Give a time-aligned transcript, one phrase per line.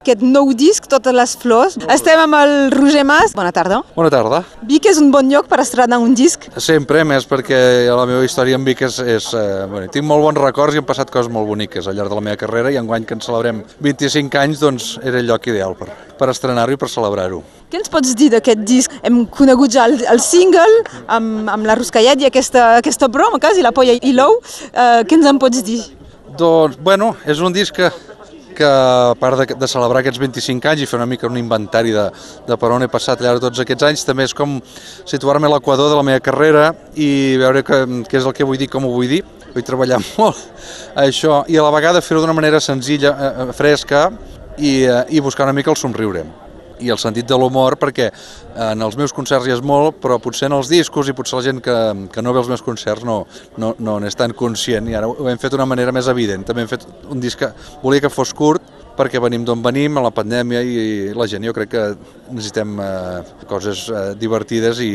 [0.00, 1.74] Aquest nou disc, Totes les flors.
[1.92, 3.34] Estem amb el Roger Mas.
[3.36, 3.82] Bona tarda.
[3.92, 4.38] Bona tarda.
[4.64, 6.46] Vic és un bon lloc per estrenar un disc.
[6.56, 7.58] Sempre, més perquè
[7.92, 8.96] la meva història amb Vic és...
[9.04, 12.08] és eh, bueno, tinc molt bons records i han passat coses molt boniques al llarg
[12.08, 15.52] de la meva carrera i enguany que en celebrem 25 anys, doncs era el lloc
[15.52, 17.44] ideal per, per estrenar-ho i per celebrar-ho.
[17.68, 18.96] Què ens pots dir d'aquest disc?
[19.04, 20.64] Hem conegut ja el, el single
[21.12, 24.40] amb, amb la Ruscallet i aquesta, aquesta broma, quasi, la polla i l'ou.
[24.72, 25.82] Eh, què ens en pots dir?
[26.40, 27.92] Doncs, bueno, és un disc que,
[28.60, 31.94] que a part de, de celebrar aquests 25 anys i fer una mica un inventari
[31.96, 32.06] de,
[32.46, 34.58] de per on he passat al llarg de tots aquests anys, també és com
[35.08, 37.10] situar-me a l'equador de la meva carrera i
[37.40, 39.22] veure què és el que vull dir, com ho vull dir.
[39.50, 40.44] Vull treballar molt
[41.00, 44.04] això i a la vegada fer-ho d'una manera senzilla, eh, eh, fresca
[44.58, 46.22] i, eh, i buscar una mica el somriure
[46.80, 48.10] i el sentit de l'humor, perquè
[48.70, 51.46] en els meus concerts hi és molt, però potser en els discos i potser la
[51.46, 51.76] gent que,
[52.12, 53.22] que no ve als meus concerts no,
[53.60, 56.44] no, no n'és tan conscient i ara ho hem fet d'una manera més evident.
[56.46, 60.04] També hem fet un disc que volia que fos curt, perquè venim d'on venim, a
[60.04, 61.84] la pandèmia, i la gent jo crec que
[62.30, 64.90] necessitem eh, coses eh, divertides i,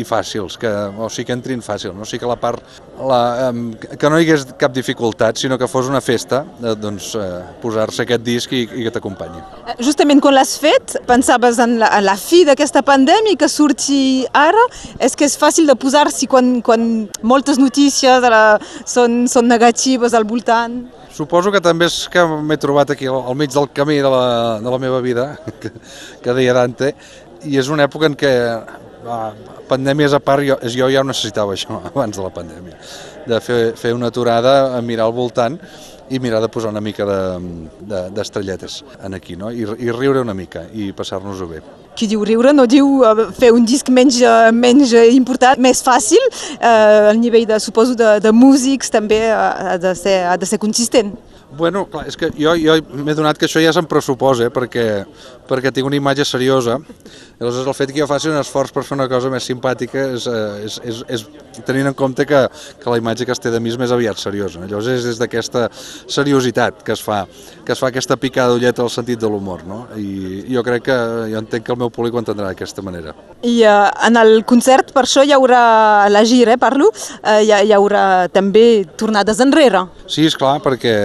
[0.00, 2.04] i fàcils, que, o sigui que entrin fàcil, no?
[2.04, 5.68] o sigui que la part, la, eh, que no hi hagués cap dificultat, sinó que
[5.70, 7.28] fos una festa, eh, doncs eh,
[7.62, 9.42] posar-se aquest disc i, i que t'acompanyi.
[9.84, 14.00] Justament quan l'has fet, pensaves en la, en la fi d'aquesta pandèmia que surti
[14.36, 14.64] ara,
[15.02, 16.88] és que és fàcil de posar-s'hi quan, quan
[17.22, 18.44] moltes notícies la,
[18.88, 20.84] són, són negatives al voltant?
[21.14, 24.26] Suposo que també és que m'he trobat aquí al mig del camí de la,
[24.62, 25.72] de la meva vida, que,
[26.22, 26.92] que deia Dante,
[27.48, 28.32] i és una època en què,
[29.68, 32.80] pandèmies a part, jo, jo ja ho necessitava això abans de la pandèmia,
[33.28, 35.58] de fer, fer una aturada, mirar al voltant
[36.10, 39.50] i mirar de posar una mica d'estrelletes de, de, en aquí, no?
[39.52, 41.62] I, i riure una mica i passar-nos-ho bé.
[41.98, 46.22] Qui diu riure no diu uh, fer un disc menys, uh, menys important, més fàcil,
[46.58, 50.60] uh, el nivell, de, suposo, de, de músics també ha, de ser, ha de ser
[50.62, 51.12] consistent.
[51.56, 54.84] Bueno, clar, és que jo, jo m'he donat que això ja se'm pressuposa, perquè,
[55.48, 56.76] perquè tinc una imatge seriosa.
[57.38, 60.26] Llavors, el fet que jo faci un esforç per fer una cosa més simpàtica és,
[60.66, 61.24] és, és, és
[61.64, 62.42] tenint en compte que,
[62.82, 64.60] que la imatge que es té de mi és més aviat seriosa.
[64.66, 67.22] Llavors, és des d'aquesta seriositat que es fa,
[67.64, 69.84] que es fa aquesta picada d'ulleta al sentit de l'humor, no?
[69.96, 70.98] I jo crec que,
[71.32, 73.16] jo entenc que el meu públic ho entendrà d'aquesta manera.
[73.40, 75.62] I uh, en el concert, per això hi haurà
[76.12, 78.04] la gira, eh, parlo, uh, hi, hi haurà
[78.34, 79.86] també tornades enrere.
[80.10, 80.98] Sí, és clar, perquè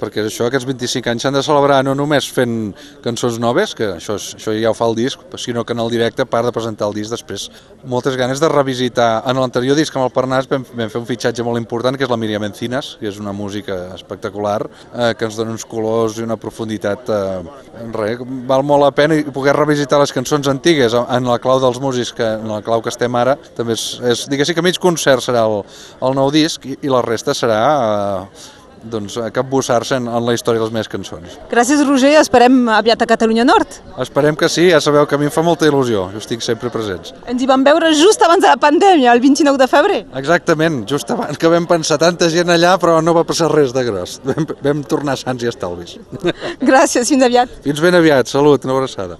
[0.00, 2.72] perquè això, aquests 25 anys s'han de celebrar no només fent
[3.04, 6.22] cançons noves, que això, això ja ho fa el disc, sinó que en el directe,
[6.22, 7.48] a part de presentar el disc, després
[7.84, 9.22] moltes ganes de revisitar.
[9.26, 12.12] En l'anterior disc, amb el Parnàs, vam, vam fer un fitxatge molt important, que és
[12.12, 14.60] la Míriam Encinas, que és una música espectacular,
[14.94, 17.10] eh, que ens dona uns colors i una profunditat.
[17.10, 21.80] Eh, res, val molt la pena poder revisitar les cançons antigues en la clau dels
[21.82, 25.24] músics, que, en la clau que estem ara, també és, és diguéssim que mig concert
[25.24, 25.62] serà el,
[26.02, 30.60] el nou disc i, i la resta serà eh, doncs, capbussar-se en, en la història
[30.60, 31.36] de les meves cançons.
[31.50, 32.14] Gràcies, Roger.
[32.20, 33.78] Esperem aviat a Catalunya Nord.
[34.02, 34.68] Esperem que sí.
[34.70, 36.08] Ja sabeu que a mi em fa molta il·lusió.
[36.14, 37.14] Jo estic sempre presents.
[37.30, 40.00] Ens hi vam veure just abans de la pandèmia, el 29 de febrer.
[40.18, 43.84] Exactament, just abans que vam pensar tanta gent allà, però no va passar res de
[43.86, 44.18] gros.
[44.26, 45.98] Vam, vam tornar sants i estalvis.
[46.70, 47.60] Gràcies, fins aviat.
[47.64, 48.30] Fins ben aviat.
[48.32, 49.18] Salut, una abraçada.